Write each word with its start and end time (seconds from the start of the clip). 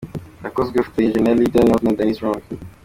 Yakozwe 0.45 0.75
afatanyije 0.77 1.19
na 1.21 1.35
Lee 1.37 1.51
Daniels 1.53 1.83
na 1.85 1.95
Danny 1.97 2.13
Strong. 2.15 2.41